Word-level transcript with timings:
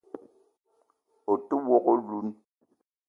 O 1.31 1.33
te 1.47 1.55
wok 1.67 1.85
oloun 1.93 2.27